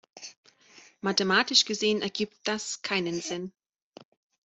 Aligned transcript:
Mathematisch 1.03 1.63
gesehen 1.65 2.01
ergibt 2.01 2.35
das 2.45 2.81
keinen 2.81 3.21
Sinn. 3.21 3.51